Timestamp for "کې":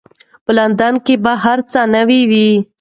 1.05-1.15